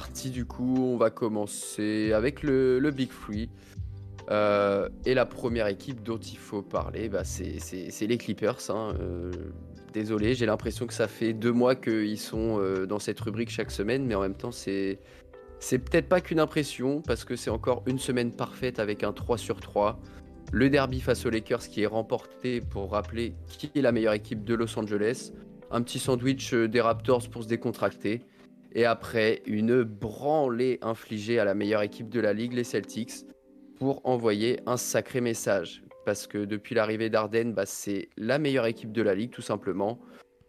[0.00, 0.76] Parti du coup.
[0.78, 3.50] On va commencer avec le, Big Free.
[4.30, 8.70] Euh, et la première équipe dont il faut parler, bah, c'est les Clippers.
[8.70, 8.94] hein.
[9.00, 9.30] Euh,
[9.92, 13.70] désolé, j'ai l'impression que ça fait deux mois qu'ils sont euh, dans cette rubrique chaque
[13.70, 14.98] semaine, mais en même temps, c'est
[15.68, 19.60] peut-être pas qu'une impression, parce que c'est encore une semaine parfaite avec un 3 sur
[19.60, 19.98] 3.
[20.52, 24.44] Le derby face aux Lakers qui est remporté pour rappeler qui est la meilleure équipe
[24.44, 25.32] de Los Angeles.
[25.70, 28.22] Un petit sandwich des Raptors pour se décontracter.
[28.72, 33.26] Et après, une branlée infligée à la meilleure équipe de la ligue, les Celtics,
[33.78, 35.82] pour envoyer un sacré message.
[36.04, 40.00] Parce que depuis l'arrivée d'Arden, bah, c'est la meilleure équipe de la ligue, tout simplement.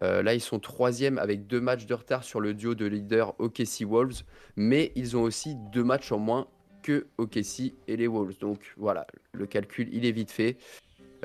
[0.02, 3.34] Euh, là, ils sont troisième avec deux matchs de retard sur le duo de leaders
[3.40, 4.22] OKC Wolves,
[4.56, 6.48] mais ils ont aussi deux matchs en moins
[6.82, 8.38] que OKC et les Wolves.
[8.40, 10.56] Donc voilà, le calcul, il est vite fait.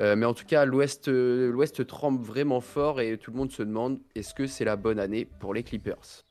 [0.00, 3.50] Euh, mais en tout cas, l'Ouest euh, l'Ouest tremble vraiment fort et tout le monde
[3.50, 6.27] se demande est-ce que c'est la bonne année pour les Clippers?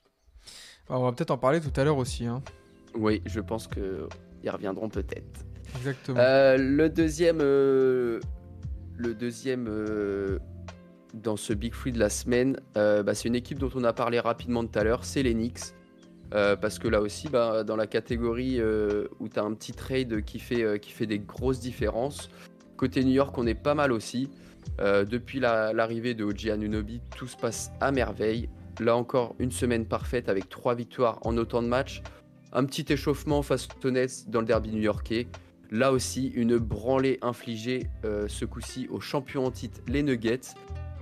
[0.90, 2.26] On va peut-être en parler tout à l'heure aussi.
[2.26, 2.42] hein.
[2.96, 5.46] Oui, je pense qu'ils reviendront peut-être.
[5.78, 6.18] Exactement.
[6.20, 8.20] Euh, le deuxième, euh,
[8.98, 10.40] le deuxième euh,
[11.14, 14.20] dans ce Big Free de la semaine, bah, c'est une équipe dont on a parlé
[14.20, 15.60] rapidement tout à l'heure, c'est les Knicks.
[16.34, 18.62] Euh, parce que là aussi, bah, dans la catégorie
[19.20, 22.30] où tu as un petit trade qui fait, qui fait des grosses différences,
[22.78, 24.30] côté New York, on est pas mal aussi.
[24.80, 28.50] Depuis la- l'arrivée de OG Anunoby, tout se passe à merveille.
[28.80, 32.04] Là encore, une semaine parfaite avec trois victoires en autant de matchs.
[32.54, 35.28] Un petit échauffement face aux Nets dans le derby new-yorkais.
[35.72, 40.54] Là aussi, une branlée infligée euh, ce coup-ci aux champions en titre, les Nuggets,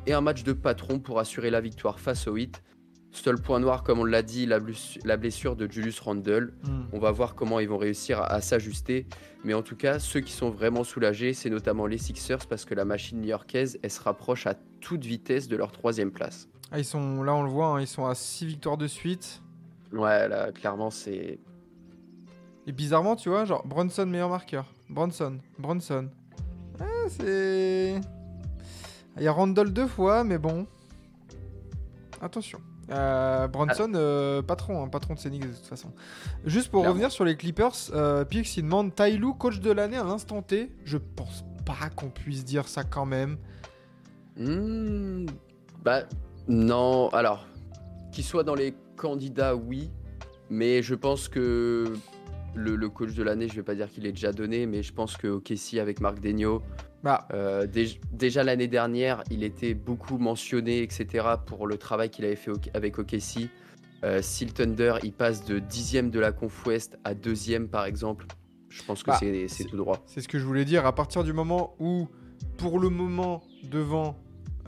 [0.08, 2.64] et un match de patron pour assurer la victoire face aux Heat.
[3.12, 6.53] Seul point noir, comme on l'a dit, la, bless- la blessure de Julius Randle.
[6.64, 6.84] Hmm.
[6.94, 9.06] On va voir comment ils vont réussir à, à s'ajuster.
[9.44, 12.74] Mais en tout cas, ceux qui sont vraiment soulagés, c'est notamment les Sixers, parce que
[12.74, 16.50] la machine new-yorkaise, elle se rapproche à toute vitesse de leur troisième place.
[16.72, 19.42] Ah, ils sont, là, on le voit, hein, ils sont à 6 victoires de suite.
[19.94, 21.40] Ouais, là, clairement, c'est...
[22.68, 24.66] Et bizarrement, tu vois, genre Bronson meilleur marqueur.
[24.90, 26.09] Bronson, Bronson.
[26.80, 28.02] Ah, c'est.
[29.18, 30.66] Il y a Randall deux fois, mais bon.
[32.22, 32.59] Attention.
[32.90, 35.92] Euh, Bronson, euh, patron, hein, patron de Scénic de toute façon.
[36.46, 36.94] Juste pour Clairement.
[36.94, 40.72] revenir sur les Clippers, euh, Pix il demande Tyloo, coach de l'année à l'instant T?
[40.86, 43.38] Je pense pas qu'on puisse dire ça quand même.
[44.38, 45.26] Hmm,
[45.84, 46.03] bah
[46.48, 47.48] non, alors
[48.12, 49.90] qu'il soit dans les candidats, oui,
[50.50, 51.94] mais je pense que
[52.54, 54.94] le, le coach de l'année, je vais pas dire qu'il est déjà donné, mais je
[54.94, 56.62] pense que OKC avec Marc Degno,
[57.04, 61.26] Bah, euh, déj- déjà l'année dernière, il était beaucoup mentionné, etc.
[61.46, 63.50] pour le travail qu'il avait fait avec OKC.
[64.04, 67.86] Euh, si le Thunder, il passe de dixième de la Conf Ouest à deuxième, par
[67.86, 68.26] exemple,
[68.70, 70.02] je pense que Bah, c'est- tout droit.
[70.06, 70.86] C'est ce que je voulais dire.
[70.86, 72.08] À partir du moment où,
[72.58, 74.16] pour le moment, devant,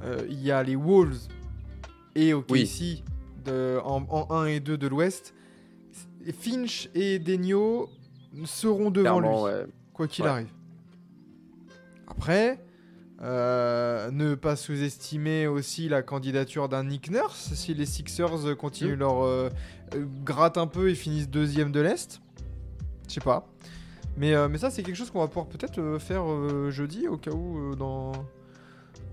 [0.04, 1.28] euh, il y a les Wolves
[2.18, 3.04] et OKC Oui.
[3.46, 5.34] de, en, en 1 et 2 de l'Ouest,
[6.38, 7.90] Finch et Denio
[8.46, 9.66] seront devant lui, Clairement, ouais.
[9.94, 10.30] quoi qu'il Ouais.
[10.32, 10.50] arrive.
[12.08, 12.60] Après,
[13.22, 19.00] euh, ne pas sous-estimer aussi la candidature d'un Nick Nurse si les Sixers continuent Mm.
[19.00, 19.50] leur euh,
[19.96, 22.22] euh, gratte un peu et finissent deuxième de l'Est.
[23.08, 23.48] Je sais pas.
[24.18, 26.24] Mais, euh, mais ça, c'est quelque chose qu'on va pouvoir peut-être faire
[26.72, 28.12] jeudi, au cas où, dans,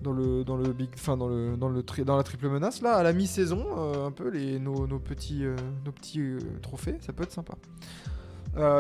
[0.05, 2.81] dans, le, dans, le big, enfin, dans, le, dans, le tri- dans la triple menace,
[2.83, 6.39] là, à la mi-saison, euh, un peu les, nos, nos petits, euh, nos petits euh,
[6.63, 7.55] trophées, ça peut être sympa.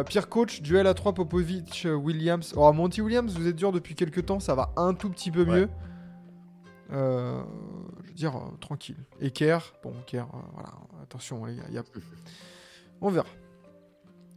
[0.07, 2.55] Pierre Coach, duel à 3 Popovic, Williams.
[2.57, 5.41] Oh, Monty Williams, vous êtes dur depuis quelques temps, ça va un tout petit peu
[5.45, 5.63] Ouais.
[5.63, 5.69] mieux.
[6.91, 8.97] Je veux dire, tranquille.
[9.21, 10.69] Et Kerr, bon, Kerr, voilà,
[11.03, 11.83] attention, les gars, il y a...
[13.01, 13.27] on verra.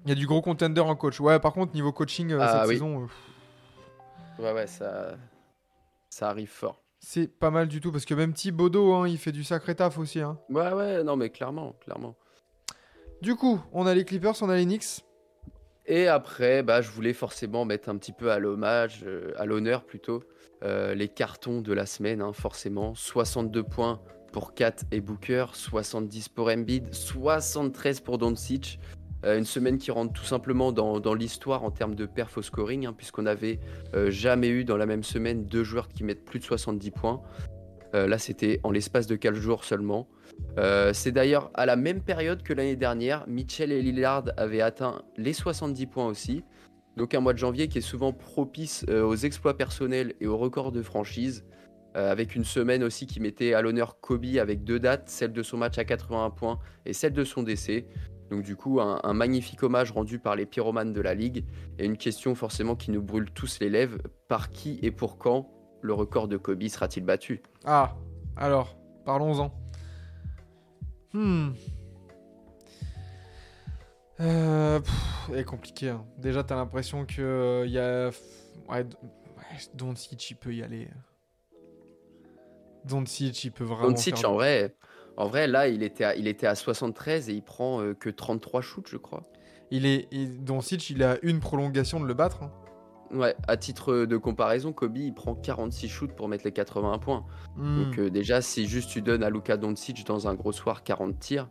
[0.06, 1.20] Il y a du gros contender en coach.
[1.20, 2.74] Ouais, par contre, niveau coaching, Ah cette oui.
[2.76, 3.08] saison,
[4.40, 5.18] Ouais, ouais, ça,
[6.10, 6.84] ça arrive fort.
[7.00, 9.98] c'est pas mal du tout, parce que même Thibodeau, hein, il fait du sacré taf
[9.98, 10.20] aussi.
[10.20, 10.40] Hein.
[10.50, 12.16] Ouais, ouais, non, mais clairement, clairement.
[13.22, 15.04] Du coup, on a les Clippers, on a les Knicks.
[15.88, 19.86] Et après, bah, je voulais forcément mettre un petit peu à l'hommage, euh, à l'honneur
[19.86, 20.22] plutôt,
[20.64, 22.94] euh, les cartons de la semaine, hein, forcément.
[22.94, 24.02] 62 points
[24.34, 28.80] pour Kat et Booker, 70 pour Embiid, 73 pour Doncic.
[29.26, 32.86] Euh, une semaine qui rentre tout simplement dans, l'histoire en termes de perf au scoring,
[32.86, 33.60] hein, puisqu'on n'avait
[33.94, 37.22] euh, jamais eu dans la même semaine deux joueurs qui mettent plus de 70 points.
[37.96, 40.08] Euh, là, c'était en l'espace de 4 jours seulement.
[40.94, 45.34] C'est d'ailleurs à la même période que l'année dernière, Mitchell et Lillard avaient atteint les
[45.34, 46.44] 70 points aussi.
[46.96, 50.72] Donc un mois de janvier qui est souvent propice aux exploits personnels et aux records
[50.72, 51.44] de franchise.
[51.96, 55.58] Avec une semaine aussi qui mettait à l'honneur Kobe avec deux dates, celle de son
[55.58, 57.88] match à 81 points et celle de son décès.
[58.30, 61.46] Donc du coup, un, un magnifique hommage rendu par les pyromanes de la Ligue.
[61.80, 64.00] Et une question forcément qui nous brûle tous les lèvres.
[64.28, 65.50] Par qui et pour quand
[65.82, 67.42] le record de Kobe sera-t-il battu?
[67.66, 67.96] Ah,
[68.36, 68.76] alors,
[69.06, 69.52] parlons-en.
[71.14, 71.52] Hmm.
[74.20, 75.90] Euh, pff, est compliqué.
[75.90, 76.04] hein.
[76.18, 78.10] Déjà, t'as l'impression que il y a.
[78.68, 78.86] Ouais,
[79.76, 80.90] Doncic, il peut y aller.
[82.84, 83.90] Doncic, il peut vraiment.
[83.90, 84.76] Doncic, faire- en vrai,
[85.18, 88.10] en vrai, là, il était à, il était à 73 et il prend euh, que
[88.10, 89.24] 33 shoots, je crois.
[89.72, 92.44] Il est, il- Doncic, il a une prolongation de le battre.
[92.44, 92.52] hein.
[93.14, 97.26] Ouais, à titre de comparaison, Kobe, il prend 46 shoots pour mettre les 81 points.
[97.56, 97.84] Hmm.
[97.86, 101.18] Donc euh, déjà, si juste tu donnes à Luka Doncic dans un gros soir 40
[101.18, 101.50] tirs,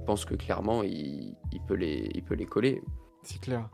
[0.00, 2.82] je pense que clairement, il, il peut, les, il peut les coller.
[3.22, 3.68] C'est clair.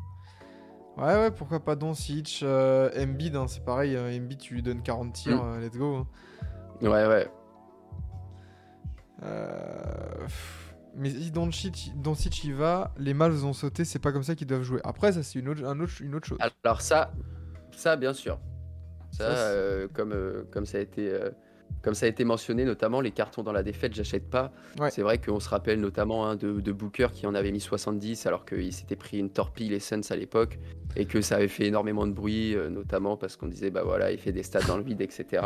[0.97, 3.97] Ouais, ouais, pourquoi pas Doncic, euh, Embiid, hein, c'est pareil.
[3.97, 5.49] euh, Embiid, tu lui donnes 40 tirs, Mm.
[5.55, 5.97] euh, let's go.
[5.97, 6.07] hein.
[6.83, 7.29] Ouais, ouais.
[9.23, 10.27] Euh,
[10.97, 14.63] Mais si Doncic, y va, les Mavs ont sauté, c'est pas comme ça qu'ils doivent
[14.63, 14.81] jouer.
[14.85, 16.39] Après, ça, c'est une autre, un autre, une autre chose.
[16.65, 17.13] Alors ça,
[17.73, 18.39] ça bien sûr.
[19.13, 21.31] Ça, euh, comme, euh, comme, ça a été, euh,
[21.83, 24.53] comme ça a été mentionné, notamment les cartons dans la défaite, j'achète pas.
[24.79, 24.91] Ouais.
[24.91, 28.27] C'est vrai qu'on se rappelle notamment hein, de, de Booker qui en avait mis 70
[28.27, 30.59] alors qu'il s'était pris une torpille les Suns à l'époque
[30.97, 34.19] et que ça avait fait énormément de bruit, notamment parce qu'on disait bah voilà, il
[34.19, 35.43] fait des stats dans le vide, etc.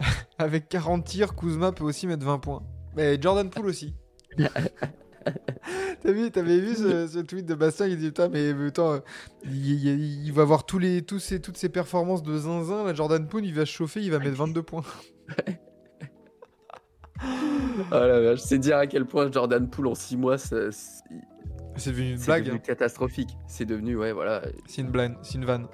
[0.38, 2.62] Avec 40 tirs, Kuzma peut aussi mettre 20 points.
[2.96, 3.94] Mais Jordan Poole aussi.
[6.02, 9.00] T'as vu, t'avais vu ce, ce tweet de Bastien il dit putain mais euh,
[9.44, 12.94] il, il- il va avoir tous les, tous ses, toutes ses performances de zinzin, là
[12.94, 14.82] Jordan Poole il va se chauffer, il va mettre 22 points.
[17.22, 17.26] Oh
[17.92, 20.70] la vache, c'est dire à quel point Jordan Poole en 6 mois, c'est
[21.76, 22.62] C'est devenu une c'est blague, devenu hein.
[22.64, 23.36] catastrophique.
[23.46, 24.42] C'est devenu, ouais, voilà.
[24.66, 25.66] c'est une blague, c'est une vanne.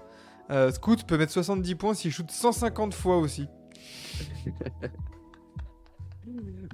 [0.50, 3.48] Euh, Scoot peut mettre 70 points s'il shoot 150 fois aussi.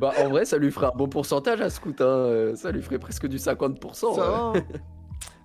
[0.01, 2.01] Bah, en vrai, ça lui ferait un bon pourcentage à Scoot.
[2.01, 2.05] Hein.
[2.07, 3.95] euh, Ça lui ferait presque du 50%.
[3.95, 4.17] Ça ouais.
[4.17, 4.53] va, hein.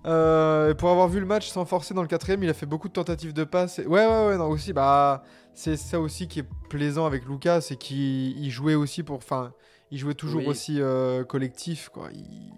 [0.06, 2.66] Euh, et pour avoir vu le match sans forcer dans le quatrième, il a fait
[2.68, 3.80] beaucoup de tentatives de passe.
[3.80, 5.22] Et- Ouais, ouais, ouais, non, aussi, bah,
[5.54, 9.52] c'est ça aussi qui est plaisant avec Lucas, c'est qu'il il jouait aussi pour, enfin,
[9.92, 10.48] il jouait toujours Oui.
[10.48, 12.08] aussi euh, collectif, quoi.
[12.14, 12.54] Il-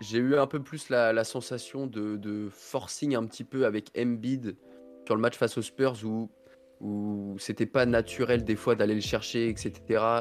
[0.00, 3.90] J'ai eu un peu plus la, la sensation de, de forcing un petit peu avec
[3.98, 4.56] Embiid
[5.04, 6.30] sur le match face aux Spurs où,
[6.84, 9.72] où c'était pas naturel des fois d'aller le chercher, etc.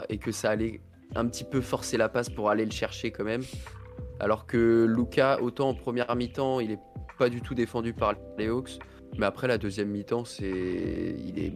[0.09, 0.81] Et que ça allait
[1.13, 3.43] un petit peu forcer la passe pour aller le chercher quand même.
[4.19, 6.79] Alors que Luca, autant en première mi-temps, il est
[7.19, 8.79] pas du tout défendu par les Hawks.
[9.17, 11.53] Mais après la deuxième mi-temps, c'est il est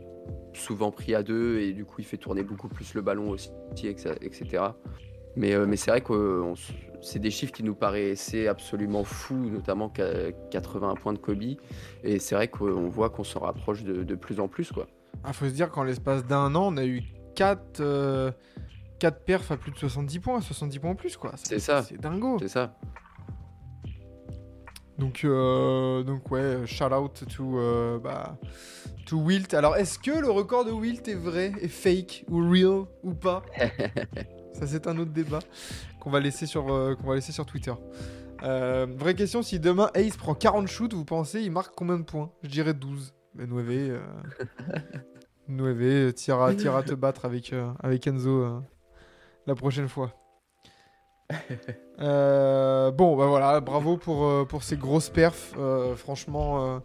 [0.54, 3.50] souvent pris à deux et du coup il fait tourner beaucoup plus le ballon aussi,
[3.88, 4.64] etc.
[5.38, 6.44] Mais, euh, mais c'est vrai que
[7.02, 11.44] c'est des chiffres qui nous paraissaient absolument fous, notamment qu'à 81 points de Kobe.
[12.04, 14.72] Et c'est vrai qu'on voit qu'on s'en rapproche de, de plus en plus.
[14.72, 14.88] quoi.
[15.24, 17.04] Ah, faut se dire qu'en l'espace d'un an, on a eu
[17.36, 18.34] 4
[19.00, 21.34] quatre perfs à plus de 70 points, 70 points en plus, quoi.
[21.36, 21.84] C'est ça.
[21.84, 22.38] C'est dingo.
[22.40, 22.78] C'est ça.
[24.98, 28.38] Donc, euh, donc ouais, shout out to, euh, bah,
[29.06, 29.54] to Wilt.
[29.54, 33.44] Alors, est-ce que le record de Wilt est vrai, est fake, ou real, ou pas?
[34.54, 35.40] Ça, c'est un autre débat
[36.00, 37.74] qu'on va laisser sur, euh, qu'on va laisser sur Twitter.
[38.44, 42.04] Euh, vraie question, si demain Ace prend 40 shoots, vous pensez il marque combien de
[42.04, 42.32] points?
[42.42, 43.14] Je dirais 12.
[43.46, 44.00] Nueve, euh,
[45.48, 48.60] Nueve, tire à te battre avec, euh, avec Enzo euh,
[49.46, 50.12] la prochaine fois.
[52.00, 55.54] Euh, bon, bah voilà, bravo pour, pour ces grosses perfs.
[55.58, 56.76] euh, franchement.
[56.76, 56.80] euh,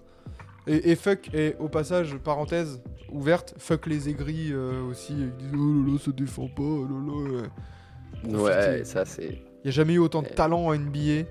[0.66, 2.80] et, et fuck, et au passage, parenthèse
[3.10, 5.12] ouverte, fuck les aigris aussi.
[5.12, 7.42] Ils disent oh là là, ça défend pas, oh là
[8.32, 8.38] là.
[8.42, 11.24] Ouais, ça c'est Il n'y a jamais eu autant de talent en NBA.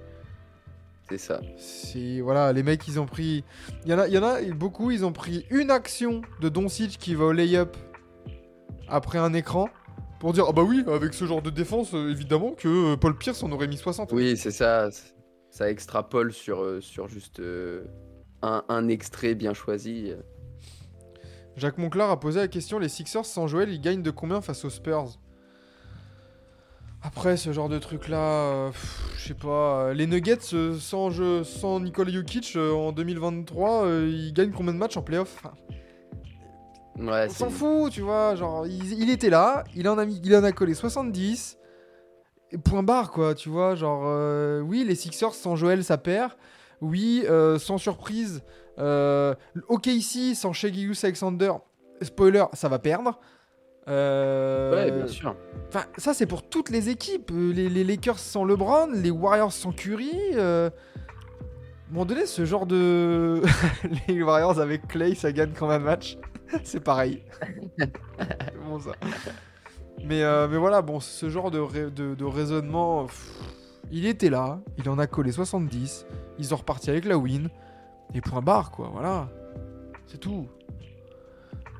[1.12, 1.41] C'est ça.
[1.58, 3.44] C'est voilà, les mecs ils ont pris.
[3.86, 6.50] Il y en a, il y en a beaucoup, ils ont pris une action de
[6.50, 7.75] Doncic qui va au lay-up
[8.88, 9.70] après un écran
[10.20, 13.18] pour dire ah bah oui, avec ce genre de défense, euh, évidemment que euh, Paul
[13.18, 14.12] Pierce en aurait mis 60.
[14.13, 14.89] Oui, c'est ça.
[15.50, 17.41] Ça extrapole sur, euh, sur juste
[18.41, 20.13] un, un extrait bien choisi.
[21.58, 24.63] Jacques Monclar a posé la question les Sixers sans Joel, ils gagnent de combien face
[24.63, 25.20] aux Spurs?
[27.03, 28.72] Après ce genre de truc là,
[29.17, 29.86] je sais pas.
[29.88, 34.51] euh, Les Nuggets euh, sans jeu, sans Nikola Jokic euh, en 2023, euh, ils gagnent
[34.51, 35.36] combien de matchs en playoff?
[35.43, 35.53] Enfin,
[37.00, 38.36] Ouais, On s'en fout, tu vois.
[38.36, 41.58] Genre, il, il était là, il en a mis, il en a collé 70.
[42.51, 43.74] Et point barre, quoi, tu vois.
[43.75, 46.34] Genre, euh, oui, les Sixers sans Joel, ça perd.
[46.81, 48.43] Oui, euh, sans surprise.
[48.77, 49.34] Euh,
[49.70, 51.53] OKC sans Gilgeous Alexander,
[52.01, 53.20] spoiler, ça va perdre.
[53.91, 55.36] Euh, Ouais, bien sûr.
[55.67, 57.31] Enfin, ça c'est pour toutes les équipes.
[57.31, 60.12] Euh, Les, les Lakers sans LeBron, les Warriors sans Curry.
[60.36, 63.41] euh, À un moment donné, ce genre de.
[64.07, 66.17] les Warriors avec Clay, ça gagne quand même un match.
[66.63, 67.24] c'est pareil.
[68.67, 68.91] Bon ça?
[70.05, 73.31] Mais, euh, mais voilà, bon, ce genre de, de, de raisonnement, pff,
[73.91, 76.05] il était là, il en a collé 70,
[76.39, 77.50] ils sont repartis avec la win,
[78.13, 79.29] et point barre, quoi, voilà.
[80.07, 80.48] C'est tout.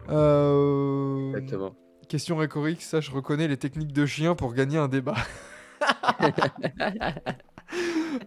[0.10, 1.30] Euh...
[1.30, 1.74] Exactement.
[2.12, 5.16] Question rhétorique, ça je reconnais les techniques de chien pour gagner un débat.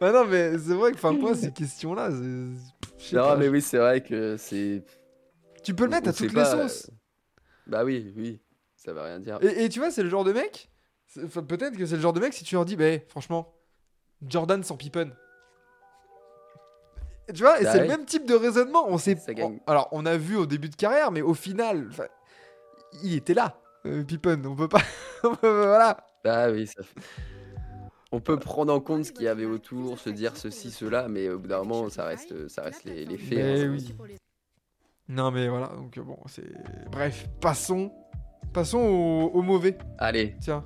[0.01, 2.57] bah non mais c'est vrai que enfin moi ces questions-là, Non,
[3.13, 4.83] pas, mais oui, c'est vrai que c'est.
[5.63, 6.91] tu peux le mettre on à toutes les pas, euh, sauces.
[7.67, 8.41] Bah oui, oui,
[8.75, 9.39] ça veut rien dire.
[9.43, 10.71] Et, et tu vois, c'est le genre de mec,
[11.47, 13.53] peut-être que c'est le genre de mec si tu leur dis, bah franchement,
[14.27, 15.11] Jordan sans Pippen.
[17.35, 18.87] Tu vois, et Bah c'est le même type de raisonnement.
[18.89, 21.91] On sait, on- alors on a vu au début de carrière, mais au final,
[23.03, 23.61] il était là,
[24.07, 24.43] Pippen.
[24.47, 24.83] On peut pas,
[25.25, 25.97] on peut- voilà.
[26.25, 27.01] Bah oui, ça fait.
[28.13, 31.29] On peut prendre en compte ce qu'il y avait autour, se dire ceci, cela, mais
[31.29, 33.39] au bout d'un moment, ça reste, ça reste les, les faits.
[33.39, 33.71] Mais hein.
[33.73, 34.17] oui.
[35.09, 36.45] Non mais voilà, donc euh, bon, c'est.
[36.91, 37.93] Bref, passons.
[38.53, 39.77] Passons au, au mauvais.
[39.99, 40.65] Allez, Tiens.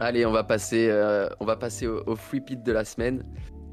[0.00, 3.22] allez, on va passer, euh, on va passer au, au free pit de la semaine.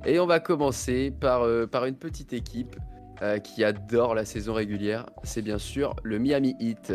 [0.05, 2.77] Et on va commencer par, euh, par une petite équipe
[3.23, 5.07] euh, qui adore la saison régulière.
[5.23, 6.93] C'est bien sûr le Miami Heat.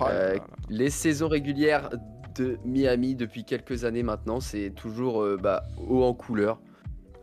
[0.00, 0.46] Oh là Euh, là là.
[0.68, 1.90] Les saisons régulières
[2.36, 6.60] de Miami depuis quelques années maintenant, c'est toujours euh, bah, haut en couleur.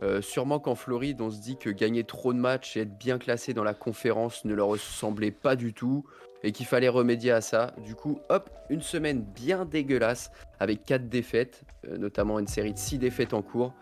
[0.02, 3.18] Euh, sûrement qu'en Floride, on se dit que gagner trop de matchs et être bien
[3.18, 6.04] classé dans la conférence ne leur ressemblait pas du tout
[6.44, 7.74] et qu'il fallait remédier à ça.
[7.84, 12.78] Du coup, hop, une semaine bien dégueulasse avec 4 défaites, euh, notamment une série de
[12.78, 13.74] 6 défaites en cours.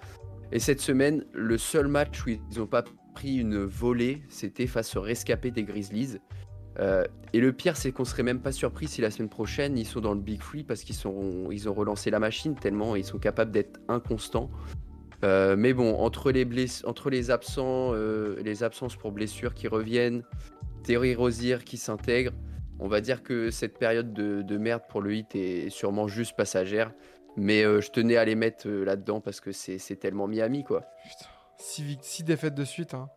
[0.53, 4.97] Et cette semaine, le seul match où ils n'ont pas pris une volée, c'était face
[4.97, 6.19] au rescapé des Grizzlies.
[6.79, 9.87] Euh, et le pire, c'est qu'on serait même pas surpris si la semaine prochaine ils
[9.87, 10.97] sont dans le Big Free parce qu'ils
[11.51, 14.51] ils ont relancé la machine tellement ils sont capables d'être inconstants.
[15.25, 19.67] Euh, mais bon, entre les, bless- entre les absents, euh, les absences pour blessures qui
[19.69, 20.23] reviennent,
[20.85, 22.33] Terry Rozier qui s'intègre,
[22.79, 26.37] on va dire que cette période de, de merde pour le hit est sûrement juste
[26.37, 26.93] passagère.
[27.39, 30.83] Mais je tenais à les mettre là-dedans parce que c'est tellement Miami quoi.
[31.03, 32.93] Putain, six, vic- six défaites de suite.
[32.95, 33.09] Hein.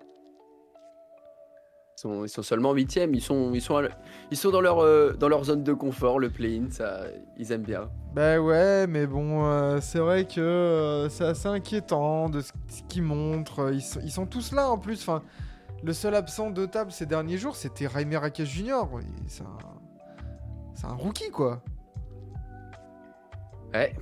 [2.00, 3.90] Ils sont, ils sont seulement huitièmes, ils sont, ils sont, à-
[4.32, 7.02] ils sont dans, leur, euh, dans leur zone de confort, le play-in, ça,
[7.36, 7.90] ils aiment bien.
[8.14, 12.84] Bah ouais, mais bon, euh, c'est vrai que euh, c'est assez inquiétant de ce, ce
[12.84, 13.74] qu'ils montrent.
[13.74, 15.02] Ils sont, ils sont tous là en plus.
[15.02, 15.24] Enfin,
[15.84, 18.86] le seul absent de table ces derniers jours, c'était Raquez Jr.
[19.02, 19.58] Et C'est un,
[20.76, 21.62] c'est un rookie quoi.
[23.74, 23.94] Ouais,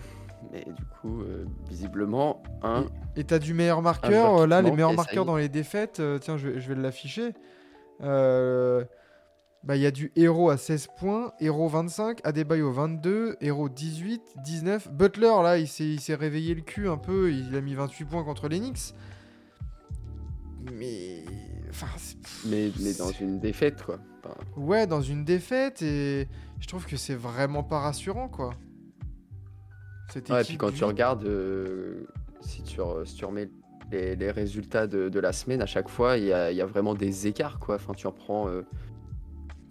[0.51, 1.23] mais du coup,
[1.67, 2.85] visiblement, un.
[3.15, 4.45] Et t'as du meilleur marqueur.
[4.45, 5.99] là, les meilleurs marqueurs dans les défaites.
[6.21, 7.33] tiens, je, je vais l'afficher.
[8.01, 8.83] Euh,
[9.63, 14.21] Bah, il y a du Hero à 16 points, Hero 25, Adebayo 22, Hero 18,
[14.43, 14.91] 19.
[14.93, 17.31] Butler, là, il s'est il s'est réveillé le cul un peu.
[17.33, 18.93] Il a mis 28 points contre les Knicks.
[20.73, 21.23] Mais.
[21.69, 21.87] Enfin,
[22.45, 23.99] Mais, mais dans une défaite, quoi.
[24.23, 25.81] Enfin, ouais, dans une défaite.
[25.81, 26.27] Et
[26.59, 28.51] je trouve que c'est vraiment pas rassurant, quoi.
[30.13, 32.07] Cette ouais, et puis quand tu regardes, euh,
[32.39, 33.49] si, tu, si tu remets
[33.91, 36.61] les, les résultats de, de la semaine, à chaque fois, il y a, il y
[36.61, 37.75] a vraiment des écarts, quoi.
[37.75, 38.47] Enfin, tu en prends.
[38.49, 38.63] euh,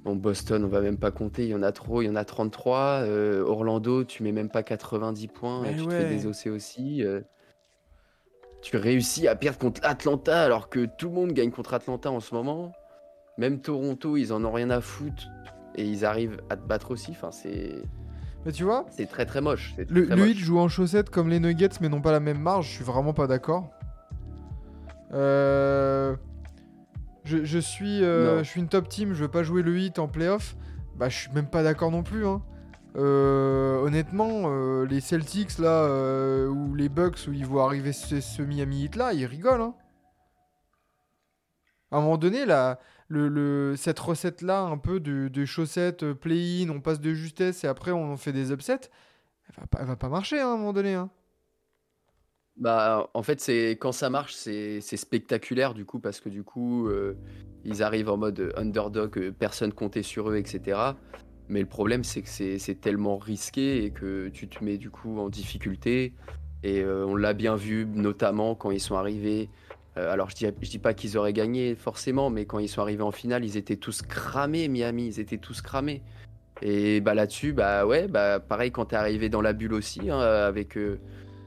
[0.04, 2.14] Bon, Boston, on va même pas compter, il y en a trop, il y en
[2.14, 2.78] a 33.
[3.02, 6.00] euh, Orlando, tu mets même pas 90 points, et tu te ouais.
[6.02, 7.02] fais désosser aussi.
[7.04, 7.22] euh.
[8.62, 12.20] tu réussis à perdre contre Atlanta alors que tout le monde gagne contre Atlanta en
[12.20, 12.72] ce moment.
[13.38, 15.28] Même Toronto, ils en ont rien à foutre
[15.74, 17.10] et ils arrivent à te battre aussi.
[17.10, 17.74] Enfin, c'est
[18.44, 19.74] Mais tu vois, c'est très très moche.
[19.88, 20.28] Le, très moche.
[20.28, 22.68] Heat joue en chaussettes comme les Nuggets, mais n'ont pas la même marge.
[22.68, 23.70] Je suis vraiment pas d'accord.
[25.12, 26.16] Euh,
[27.24, 29.12] Je, je suis, euh, je suis une top team.
[29.14, 30.56] Je veux pas jouer le Heat en playoff.
[30.96, 32.26] Bah, je suis même pas d'accord non plus.
[32.26, 32.42] hein.
[32.96, 38.20] Euh, honnêtement, euh, les Celtics là, euh, ou les Bucks où ils voient arriver ce,
[38.22, 39.60] ce Miami Heat là, ils rigolent.
[39.60, 39.74] hein.
[41.92, 46.10] À un moment donné, là, le, le- cette recette là, un peu de, de chaussettes
[46.14, 48.90] play-in, on passe de justesse et après on fait des upsets
[49.48, 50.94] elle va pas, elle va pas marcher hein, à un moment donné.
[50.94, 51.10] hein.
[52.56, 56.88] Bah, en fait, c'est quand ça marche, c'est spectaculaire du coup parce que du coup,
[56.88, 57.14] euh,
[57.64, 60.78] ils arrivent en mode underdog, euh, personne comptait sur eux, etc.
[61.48, 65.18] Mais le problème, c'est que c'est tellement risqué et que tu te mets du coup
[65.20, 66.14] en difficulté.
[66.62, 69.50] Et euh, on l'a bien vu, notamment quand ils sont arrivés.
[69.94, 73.12] alors, je dis, dis pas qu'ils auraient gagné forcément, mais quand ils sont arrivés en
[73.12, 76.02] finale, ils étaient tous cramés, Miami, ils étaient tous cramés.
[76.62, 80.18] Et bah là-dessus, bah ouais, bah pareil quand t'es arrivé dans la bulle aussi, hein,
[80.18, 80.78] avec.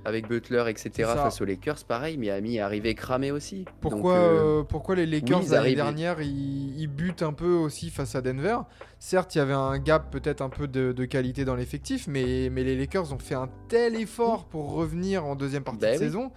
[0.06, 0.92] Avec Butler, etc.
[1.14, 3.66] Face aux Lakers, pareil, Miami est arrivé cramé aussi.
[3.82, 7.34] Pourquoi, Donc, euh, euh, pourquoi les Lakers oui, l'année arrivent- dernière ils, ils butent un
[7.34, 8.58] peu aussi face à Denver?
[8.98, 12.50] Certes, il y avait un gap peut-être un peu de, de qualité dans l'effectif, mais,
[12.52, 15.94] mais les Lakers ont fait un tel effort pour revenir en deuxième partie Bah de
[15.94, 16.00] oui.
[16.00, 16.32] saison,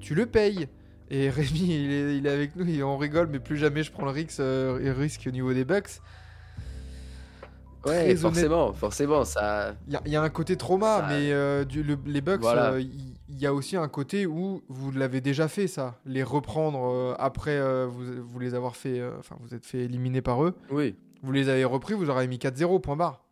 [0.00, 0.68] tu le payes.
[1.10, 3.90] Et Rémi, il est, il est avec nous et on rigole, mais plus jamais je
[3.90, 6.00] prends le risque, euh, le risque au niveau des Bucks.
[7.86, 9.74] Ouais, forcément, forcément, ça.
[9.86, 12.20] Il y, a- il y a un côté trauma, Ça- mais euh, du- le- les
[12.20, 12.72] Bucks, Voilà.
[12.72, 15.96] euh, il y, a aussi un côté où vous l'avez déjà fait, ça.
[16.04, 20.42] Les reprendre euh, après vous, vous les avoir fait, enfin vous êtes fait éliminer par
[20.44, 20.54] eux.
[20.70, 20.96] Oui.
[21.22, 23.22] Vous les avez repris, vous aurez mis 4-0, point barre.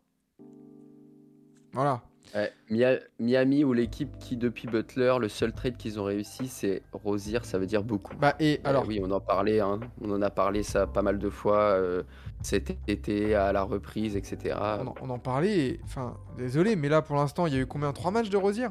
[1.72, 2.02] Voilà.
[2.34, 6.82] Ouais, Mia- Miami ou l'équipe qui, depuis Butler, le seul trade qu'ils ont réussi, c'est
[6.92, 8.14] Rosier, ça veut dire beaucoup.
[8.16, 9.80] Bah, et Euh, alors, oui, on en parlait, hein.
[10.02, 12.02] on en a parlé ça pas mal de fois euh,
[12.42, 14.54] cet été à la reprise, etc.
[14.82, 17.66] on, en, on en parlait, enfin, désolé, mais là pour l'instant, il y a eu
[17.66, 17.92] combien?
[17.92, 18.68] 3 matchs de Rosier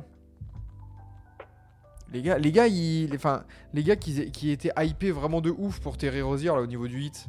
[2.14, 3.44] les gars, les gars, ils- les, enfin,
[3.74, 6.88] les gars qui, qui étaient hypés vraiment de ouf pour Terry Rosier là, au niveau
[6.88, 7.28] du hit.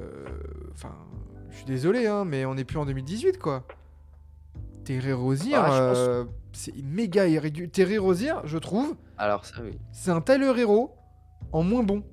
[0.00, 0.24] euh,
[0.72, 0.94] Enfin,
[1.50, 3.66] je suis désolé, hein, mais on n'est plus en 2018 quoi.
[4.86, 7.68] Terry Rosier, Ah, euh, c'est méga irrégulier.
[7.68, 9.76] Terry Rosier, je trouve, Alors ça, oui.
[9.90, 10.94] c'est un Tyler Hero
[11.52, 12.04] en moins bon.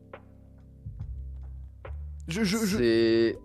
[2.28, 3.40] Je, je, je- C'est.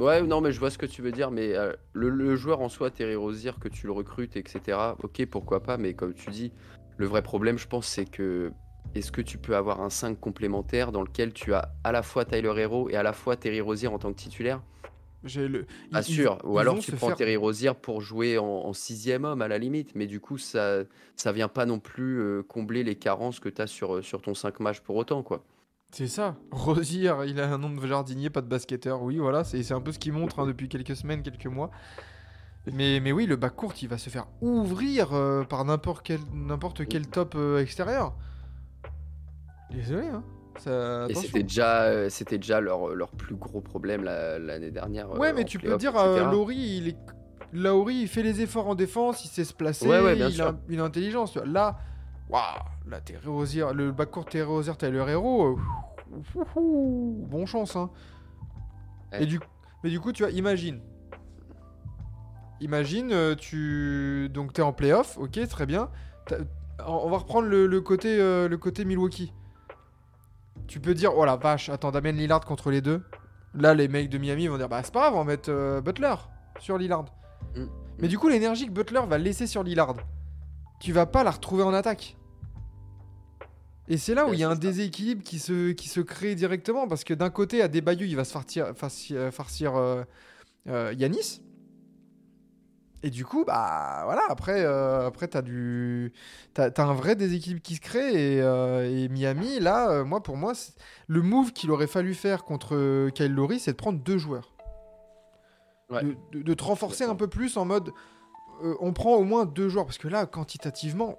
[0.00, 2.60] Ouais, non, mais je vois ce que tu veux dire, mais euh, le, le joueur
[2.60, 6.30] en soi, Terry Rozier, que tu le recrutes, etc., ok, pourquoi pas, mais comme tu
[6.30, 6.52] dis,
[6.96, 8.52] le vrai problème, je pense, c'est que
[8.94, 12.24] est-ce que tu peux avoir un 5 complémentaire dans lequel tu as à la fois
[12.24, 14.62] Tyler Hero et à la fois Terry Rozier en tant que titulaire?
[15.24, 15.66] Le.
[16.02, 16.38] Sûr.
[16.44, 19.58] Ou alors tu prends faire- Terry Rozier pour jouer en, en sixième homme à la
[19.58, 20.84] limite, mais du coup, ça
[21.16, 24.22] ça vient pas non plus euh, combler les carences que tu as sur, euh, sur
[24.22, 25.44] ton 5 matchs pour autant, quoi.
[25.90, 26.36] C'est ça.
[26.52, 29.02] Rosier, il a un nom de jardinier, pas de basketteur.
[29.02, 31.70] Oui, voilà, c'est un peu ce qu'il montre hein, depuis quelques semaines, quelques mois.
[32.72, 36.20] Mais, mais oui, le bac court, il va se faire ouvrir euh, par n'importe quel,
[36.34, 38.14] n'importe quel top euh, extérieur.
[39.70, 40.22] Désolé, hein.
[40.58, 45.10] Ça, Et c'était déjà, euh, c'était déjà leur, leur plus gros problème la- l'année dernière.
[45.18, 46.96] Ouais, euh, mais tu peux dire, euh, Laurie, il est...
[47.52, 50.34] Laurie, il fait les efforts en défense, il sait se placer, Ouais, ouais, bien il,
[50.34, 50.46] sûr.
[50.48, 51.36] a une intelligence.
[51.36, 51.78] Là,
[52.28, 52.42] waouh,
[52.86, 53.00] là,
[53.72, 55.56] le bac court Terry Rozier, t'as le héros.
[55.56, 55.56] euh,
[56.56, 57.90] bon chance, hein.
[59.12, 59.22] Ouais.
[59.22, 59.40] Et du,
[59.82, 60.80] mais du coup, tu vois, imagine.
[62.60, 64.28] Imagine, euh, tu.
[64.34, 65.88] Donc, t'es en playoff, ok, très bien.
[66.86, 69.32] On on va reprendre le, le côté, euh, le côté Milwaukee.
[70.68, 73.02] Tu peux dire, oh la vache, attends, Damien Lillard contre les deux.
[73.54, 75.80] Là, les mecs de Miami vont dire, bah c'est pas grave, on va mettre euh,
[75.80, 76.14] Butler
[76.60, 77.06] sur Lillard.
[77.56, 77.64] Mm.
[77.98, 79.94] Mais du coup, l'énergie que Butler va laisser sur Lillard,
[80.78, 82.16] tu vas pas la retrouver en attaque.
[83.88, 86.34] Et c'est là où Ouais, il y a un déséquilibre qui se, qui se crée
[86.34, 90.04] directement, parce que d'un côté, à Bayou, il va se farcir, farcir, farcir euh,
[90.68, 91.40] euh, Yanis.
[93.04, 96.12] Et du coup, bah voilà, après, euh, après t'as du,
[96.54, 100.36] t'as un vrai déséquilibre qui se crée et, euh, et Miami, là, euh, moi pour
[100.36, 100.52] moi,
[101.06, 104.52] le move qu'il aurait fallu faire contre euh, Kyle Lowry, c'est de prendre deux joueurs,
[105.90, 106.02] Ouais.
[106.02, 107.92] de, de- de te renforcer un peu plus en mode,
[108.80, 111.16] on prend au moins deux joueurs parce que là, quantitativement,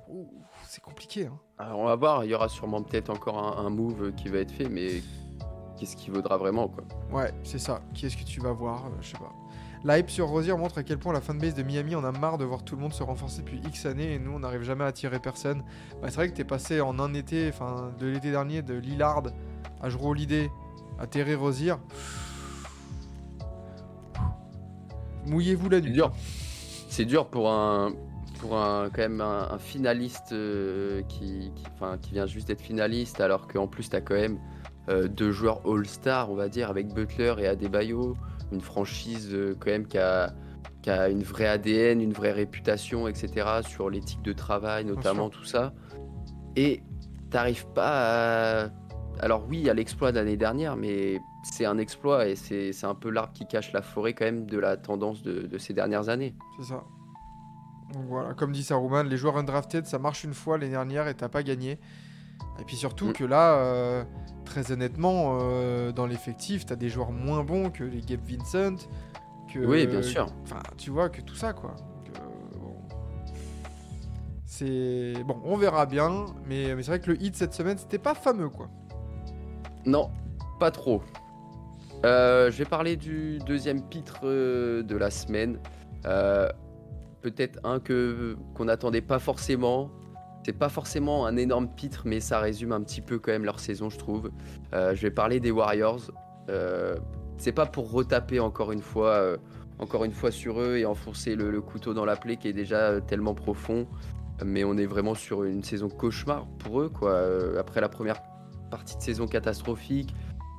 [0.68, 1.28] c'est compliqué.
[1.28, 1.40] hein.
[1.58, 4.40] Alors, on va voir, il y aura sûrement peut-être encore un, un move qui va
[4.40, 5.02] être fait, mais
[5.78, 6.84] qu'est-ce qui vaudra vraiment, quoi.
[7.12, 7.80] Ouais, c'est ça.
[7.94, 9.34] Qui est-ce que tu vas voir Je sais pas.
[9.86, 12.38] La hype sur Rosier montre à quel point la fanbase de Miami en a marre
[12.38, 14.84] de voir tout le monde se renforcer depuis X années et nous on n'arrive jamais
[14.84, 15.64] à attirer personne.
[16.02, 19.24] Bah, c'est vrai que t'es passé en un été, enfin de l'été dernier, de Lillard
[19.82, 20.50] à Holiday
[21.00, 21.76] à Terry Rosier.
[25.28, 25.94] Mouillez-vous la C'est nuit.
[25.94, 26.12] dur.
[26.90, 27.94] C'est dur pour un,
[28.40, 32.62] pour un, quand même un, un finaliste euh, qui, qui, enfin, qui vient juste d'être
[32.62, 34.40] finaliste, alors qu'en plus, tu as quand même
[34.90, 38.18] euh, deux joueurs All-Star, on va dire, avec Butler et Adebayo,
[38.52, 40.34] une franchise euh, quand même qui a,
[40.82, 45.44] qui a une vraie ADN, une vraie réputation, etc., sur l'éthique de travail, notamment, tout
[45.44, 45.74] ça.
[46.56, 46.84] Et
[47.30, 48.70] t'arrives pas à...
[49.20, 52.72] Alors oui, il y a l'exploit de l'année dernière, mais c'est un exploit et c'est
[52.72, 55.58] c'est un peu l'arbre qui cache la forêt quand même de la tendance de, de
[55.58, 56.36] ces dernières années.
[56.58, 56.86] C'est ça.
[57.94, 61.16] Donc voilà, comme dit Saruman, les joueurs undrafted, ça marche une fois l'année dernière et
[61.16, 61.80] t'as pas gagné.
[62.60, 63.14] Et puis surtout Mm.
[63.14, 64.04] que là, euh,
[64.46, 68.86] très honnêtement, euh, dans l'effectif, t'as des joueurs moins bons que les Gabe Vincent.
[69.54, 70.28] Que, Oui, bien sûr.
[70.44, 71.76] Enfin, tu vois, que tout ça, quoi.
[72.60, 72.76] Bon.
[74.46, 75.14] C'est.
[75.26, 78.14] Bon, on verra bien, mais, mais c'est vrai que le hit cette semaine, c'était pas
[78.16, 78.70] fameux, quoi.
[79.86, 80.10] Non,
[80.60, 81.02] pas trop.
[82.06, 85.60] Euh, je vais parler du deuxième pitre de la semaine.
[86.06, 86.50] Euh,
[87.22, 89.90] Peut-être un que qu'on n'attendait pas forcément.
[90.50, 93.60] C'est pas forcément un énorme pitre, mais ça résume un petit peu quand même leur
[93.60, 94.32] saison, je trouve.
[94.74, 96.10] Euh, je vais parler des Warriors.
[96.50, 96.96] Euh,
[97.38, 99.38] c'est pas pour retaper encore une fois, euh,
[99.78, 103.00] encore une fois sur eux et enfoncer le, couteau dans la plaie qui est déjà
[103.00, 103.86] tellement profond.
[104.44, 106.90] mais on est vraiment sur une saison cauchemar pour eux.
[106.90, 107.22] Quoi.
[107.60, 108.20] Après la première
[108.72, 110.16] partie de saison catastrophique,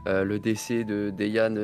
[0.06, 1.56] le décès de Dejan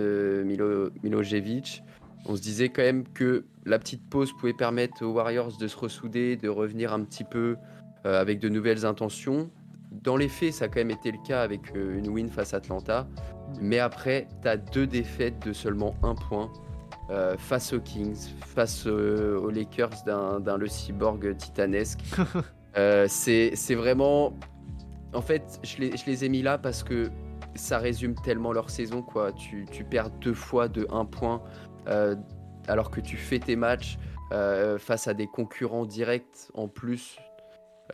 [0.45, 1.85] Milo- Milojevic,
[2.25, 5.77] on se disait quand même que la petite pause pouvait permettre aux Warriors de se
[5.77, 7.57] ressouder, de revenir un petit peu
[8.15, 9.51] avec de nouvelles intentions.
[9.91, 12.55] Dans les faits, ça a quand même été le cas avec euh, une win face
[12.55, 13.07] à Atlanta.
[13.61, 16.53] Mais après, tu as deux défaites de seulement un point
[17.11, 22.01] euh, face aux Kings, face euh, aux Lakers d'un le cyborg titanesque.
[22.79, 24.35] Euh, c'est c'est vraiment.
[25.15, 27.09] En fait, je les, je les ai mis là parce que
[27.55, 29.01] ça résume tellement leur saison.
[29.01, 29.33] quoi.
[29.33, 31.43] Tu, tu perds deux fois de un point
[31.89, 32.15] euh,
[32.69, 33.99] alors que tu fais tes matchs
[34.33, 37.17] euh, face à des concurrents directs en plus.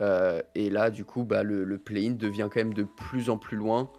[0.01, 3.37] Euh, et là, du coup, bah, le, le play-in devient quand même de plus en
[3.37, 3.89] plus loin.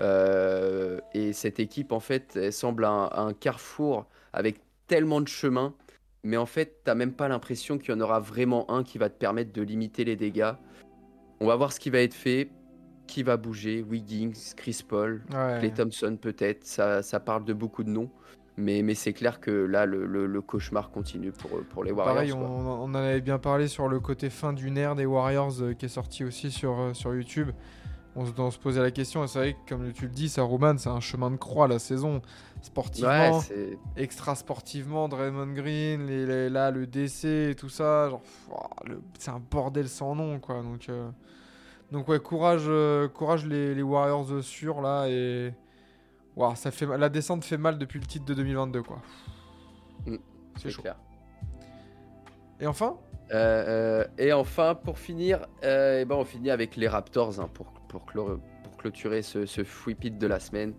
[0.00, 5.74] Euh, et cette équipe, en fait, elle semble un, un carrefour avec tellement de chemins.
[6.24, 9.08] Mais en fait, t'as même pas l'impression qu'il y en aura vraiment un qui va
[9.08, 10.52] te permettre de limiter les dégâts.
[11.40, 12.50] On va voir ce qui va être fait,
[13.06, 13.82] qui va bouger?
[13.82, 15.56] Wiggins, Chris Paul, Ouais.
[15.60, 16.64] Clay Thompson peut-être.
[16.64, 18.10] Ça, ça parle de beaucoup de noms.
[18.58, 22.14] Mais, mais c'est clair que là, le, le- le cauchemar continue pour, pour les Warriors.
[22.14, 25.74] Pareil, on, en avait bien parlé sur le côté fin du nerf des Warriors euh,
[25.74, 27.50] qui est sorti aussi sur, euh, sur YouTube.
[28.16, 30.28] On se, on se posait la question, et c'est vrai que comme tu le dis,
[30.28, 32.14] ça Roman, c'est un chemin de croix la saison.
[32.14, 32.20] Ouais,
[32.62, 33.78] Sportivement, c'est.
[33.96, 38.10] extra sportivement, Draymond Green, les, les- là le décès et tout ça,
[39.20, 40.62] c'est un bordel sans nom quoi.
[40.62, 41.08] Donc, euh,
[41.92, 42.68] donc ouais, courage,
[43.14, 45.52] courage les, les Warriors sûrs là et
[46.38, 49.02] ouah, ça fait la descente fait mal depuis le titre de 2022 quoi.
[50.06, 50.16] Mm,
[50.56, 50.82] c'est chaud.
[50.82, 50.96] clair.
[52.60, 52.96] Et enfin,
[53.30, 57.50] Euh, euh, et enfin, pour finir, euh, eh ben, on finit avec les Raptors hein,
[57.52, 58.06] pour, pour,
[58.78, 60.72] clôturer ce, ce free pit de la semaine.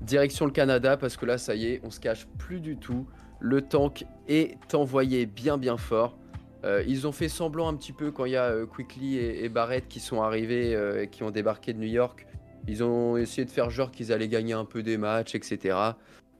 [0.00, 3.06] Direction le Canada, parce que là, ça y est, on se cache plus du tout.
[3.40, 6.16] Le tank est envoyé bien bien fort.
[6.64, 9.44] Euh, ils ont fait semblant un petit peu quand il y a euh, Quickly et,
[9.44, 12.26] et Barrett qui sont arrivés, euh, et qui ont débarqué de New York.
[12.68, 15.76] Ils ont essayé de faire genre qu'ils allaient gagner un peu des matchs, etc.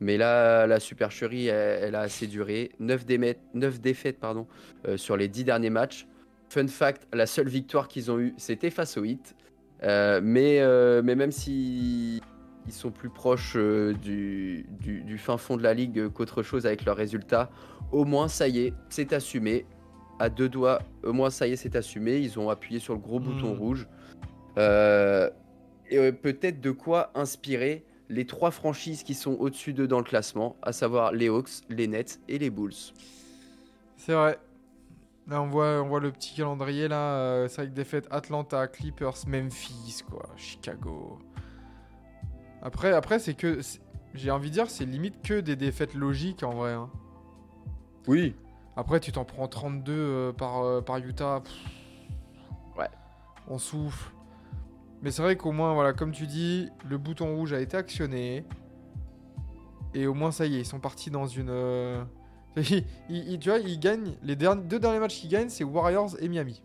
[0.00, 2.70] Mais là, la supercherie, elle, elle a assez duré.
[2.80, 3.04] 9,
[3.80, 4.46] défaites pardon,
[4.86, 6.06] euh, sur les 10 derniers matchs.
[6.48, 9.34] Fun fact, la seule victoire qu'ils ont eue, c'était face au Heat.
[9.84, 12.20] Euh, mais, euh, mais même si
[12.66, 16.66] ils sont plus proches euh, du, du- du fin fond de la ligue qu'autre chose
[16.66, 17.50] avec leurs résultats,
[17.90, 19.66] au moins ça y est, c'est assumé.
[20.20, 22.18] À deux doigts, au moins ça y est, c'est assumé.
[22.18, 23.58] Ils ont appuyé sur le gros bouton Mm.
[23.58, 23.88] rouge.
[24.58, 25.30] Euh,
[25.92, 30.04] et euh, peut-être de quoi inspirer les trois franchises qui sont au-dessus d'eux dans le
[30.04, 32.74] classement, à savoir les Hawks, les Nets et les Bulls.
[33.96, 34.38] c'est vrai.
[35.28, 37.14] Là, on voit, on voit le petit calendrier là.
[37.14, 41.18] euh, c'est vrai que défaite Atlanta, Clippers, Memphis, quoi, Chicago.
[42.62, 43.60] Après, après c'est que.
[44.14, 46.72] J'ai envie de dire, c'est limite que des défaites logiques en vrai.
[46.72, 46.90] hein.
[48.06, 48.34] Oui,
[48.76, 51.40] Après, tu t'en prends 32 euh, par, euh, par Utah.
[51.42, 51.54] pff,
[52.76, 52.88] Ouais.
[53.48, 54.11] On souffle.
[55.02, 58.44] Mais c'est vrai qu'au moins, voilà, comme tu dis, le bouton rouge a été actionné.
[59.94, 61.50] Et au moins, ça y est, ils sont partis dans une.
[61.50, 62.02] euh,
[62.56, 64.14] tu vois, ils gagnent.
[64.22, 66.62] Les deux derniers matchs qu'ils gagnent, c'est Warriors et Miami.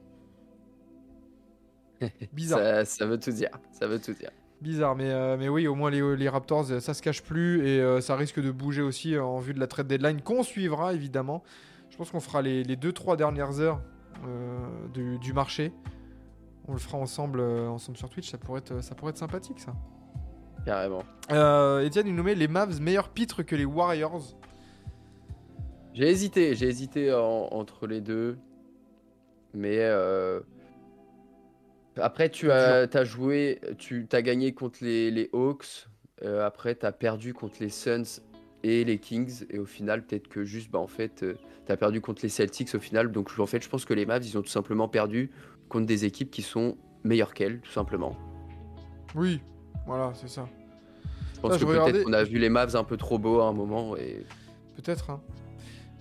[2.34, 2.60] Bizarre.
[2.60, 3.50] Ça, ça veut tout dire.
[3.72, 4.32] Ça veut tout dire.
[4.62, 7.68] Bizarre, mais, euh, mais oui, au moins les, les Raptors, euh, ça se cache plus
[7.68, 10.94] et euh, ça risque de bouger aussi en vue de la trade deadline qu'on suivra
[10.94, 11.44] évidemment.
[11.92, 13.82] Je pense qu'on fera les 2-3 dernières heures
[14.94, 15.72] du, du marché.
[16.68, 19.60] On le fera ensemble, euh, ensemble sur Twitch, ça pourrait, être, ça pourrait être sympathique
[19.60, 19.74] ça.
[20.66, 21.04] Carrément.
[21.32, 24.38] Euh, Etienne, il nous met les Mavs meilleurs pitres que les Warriors.
[25.94, 28.38] J'ai hésité, j'ai hésité en- entre les deux.
[29.54, 30.42] Mais euh,
[31.96, 35.88] après, tu as, as joué, tu as gagné contre les, les Hawks.
[36.24, 38.22] Euh, après, tu as perdu contre les Suns
[38.64, 39.46] et les Kings.
[39.50, 41.24] Et au final, peut-être que juste, bah, en fait,
[41.66, 43.12] tu as perdu contre les Celtics au final.
[43.12, 45.32] Donc, en fait, je pense que les Mavs, ils ont tout simplement perdu
[45.70, 48.16] contre des équipes qui sont meilleures qu'elles, tout simplement.
[49.16, 49.42] Oui,
[49.86, 50.48] voilà, c'est ça.
[51.36, 53.48] Je pense que peut-être regardais- qu'on a vu les Mavs un peu trop beaux à
[53.48, 53.96] un moment.
[53.96, 54.26] Et
[54.76, 55.10] Peut-être.
[55.12, 55.22] hein.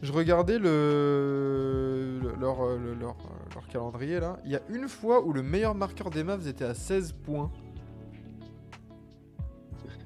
[0.03, 4.39] Je regardais le, le- leur, euh, le- leur, euh, leur calendrier là.
[4.45, 7.51] Il y a une fois où le meilleur marqueur des Mavs était à 16 points.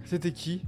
[0.05, 0.62] C'était qui?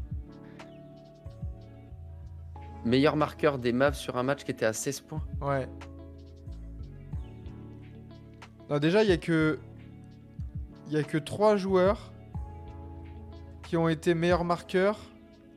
[2.84, 5.22] Meilleur marqueur des Mavs sur un match qui était à 16 points?
[5.40, 5.68] Ouais.
[8.72, 9.58] Non, déjà, il y a que.
[10.88, 12.10] Il y a que 3 joueurs
[13.62, 14.98] qui ont été meilleurs marqueurs.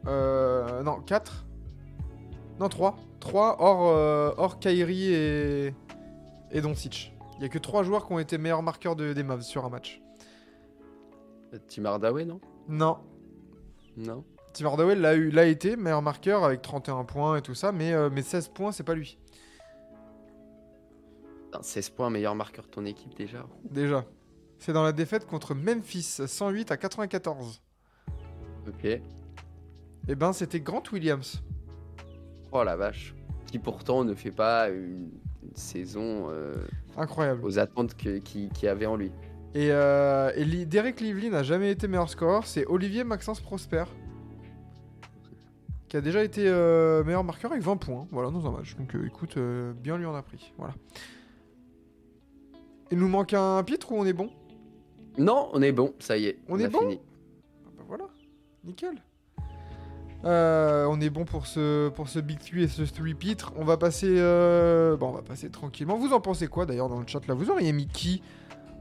[0.05, 1.45] Euh, non, 4.
[2.59, 2.97] Non, 3.
[3.21, 5.73] 3 hors, euh, hors Kyrie et.
[6.51, 7.13] Et Doncic.
[7.37, 9.63] Il y a que 3 joueurs qui ont été meilleurs marqueurs de- des Mavs sur
[9.65, 10.01] un match.
[11.69, 12.41] Tim Hardaway, non?
[12.67, 12.97] Non.
[13.97, 17.71] Non Tim Hardaway l'a eu- l'a été, meilleur marqueur avec 31 points et tout ça,
[17.71, 19.17] mais, euh, mais 16 points, c'est pas lui.
[21.55, 23.45] Putain, 16 points, meilleur marqueur de ton équipe déjà.
[23.69, 24.05] Déjà.
[24.59, 27.61] C'est dans la défaite contre Memphis, 108 à 94.
[28.67, 28.85] Ok.
[28.85, 31.43] Et ben, c'était Grant Williams.
[32.51, 33.15] Oh la vache.
[33.47, 35.09] Qui pourtant ne fait pas une,
[35.43, 36.53] une saison euh,
[36.97, 37.43] Incroyable.
[37.43, 39.11] aux attentes qu'il y avait en lui.
[39.53, 43.85] Et, euh, et Derek Lively n'a jamais été meilleur scoreur, c'est Olivier Maxence Prosper.
[45.87, 48.75] Qui a déjà été euh, meilleur marqueur avec 20 points, voilà, dans un match.
[48.75, 49.37] Donc écoute,
[49.81, 50.51] bien lui en a pris.
[50.57, 50.73] Voilà.
[52.91, 54.29] Il nous manque un pitre ou on est bon?
[55.17, 56.37] Non, on est bon, ça y est.
[56.49, 56.79] On est a bon?
[56.81, 56.99] fini.
[57.65, 58.03] Ah bah voilà,
[58.63, 58.95] nickel.
[60.23, 63.53] Euh, on est bon pour ce, pour ce Big 3 et ce 3 pitre.
[63.57, 65.97] On va passer euh, bon, on va passer tranquillement.
[65.97, 67.33] Vous en pensez quoi d'ailleurs dans le chat là?
[67.33, 68.21] Vous auriez mis qui?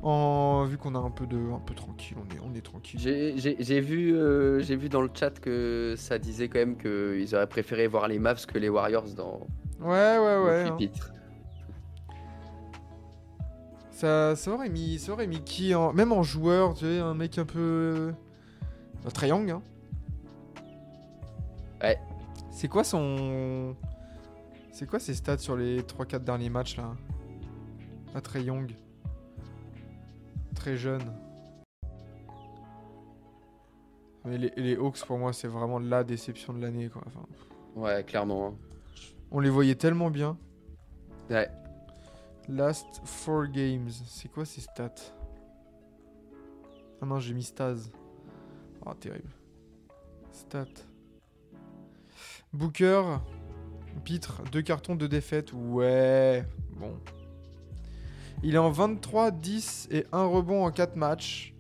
[0.03, 3.01] En vu qu'on a un peu de un peu tranquille, on est on est tranquille.
[3.01, 7.47] J'ai vu, euh, j'ai vu dans le chat que ça disait quand même qu'ils auraient
[7.47, 9.47] préféré voir les Mavs que les Warriors dans
[9.81, 9.87] Ouais
[10.19, 10.64] ouais le ouais.
[10.67, 10.71] hein.
[10.73, 11.11] pupitre.
[14.05, 17.14] Ça, ça aurait mis ça aurait mis qui en même en joueur, tu sais, un
[17.14, 18.12] mec un peu
[19.07, 19.62] un Trae Young, hein.
[21.83, 21.99] Ouais.
[22.51, 23.75] C'est quoi son
[24.73, 26.95] C'est quoi ses stats sur les 3 4 derniers matchs là?
[28.14, 28.75] À Trae Young.
[30.55, 31.01] Très jeune.
[34.27, 37.01] Mais les, les Hawks pour moi c'est vraiment la déception de l'année quoi.
[37.07, 37.25] Enfin,
[37.75, 38.49] Ouais, clairement.
[38.49, 38.55] hein.
[39.31, 40.37] on les voyait tellement bien.
[41.31, 41.49] Ouais.
[42.48, 43.90] Last 4 games.
[44.07, 44.94] C'est quoi ces stats?
[47.00, 47.90] Ah non, j'ai mis Staz.
[48.87, 49.30] Oh, terrible.
[50.33, 50.66] Stats.
[52.52, 53.18] Booker.
[54.04, 54.42] Pitre.
[54.52, 55.52] Deux cartons de défaite.
[55.52, 56.46] Ouais.
[56.76, 56.98] Bon.
[58.42, 61.54] Il est en 23, 10 et 1 rebond en 4 matchs.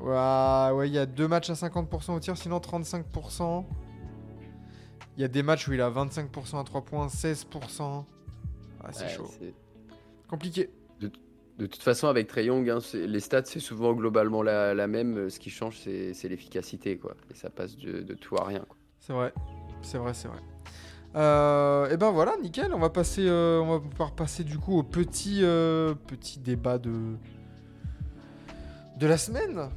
[0.00, 3.64] Ouais, ouais, il y a deux matchs à 50% au tir, sinon 35%.
[5.16, 8.04] Il y a des matchs où il a 25% à 3 points, 16%.
[8.82, 9.30] Ah, c'est Ouais, chaud.
[9.38, 9.54] c'est-
[10.28, 10.70] Compliqué.
[11.56, 15.30] De toute façon, avec Trey Young, hein, les stats, c'est souvent globalement la, la même.
[15.30, 17.14] Ce qui change, c'est l'efficacité, quoi.
[17.30, 18.76] Et ça passe de, de tout à rien, quoi.
[18.98, 19.32] C'est vrai.
[19.80, 20.40] C'est vrai, c'est vrai.
[21.14, 22.74] Euh, et ben voilà, nickel.
[22.74, 26.78] On va passer, euh, on va pouvoir passer du coup au petit, euh, petit débat
[26.78, 27.14] de
[28.98, 29.68] de la semaine.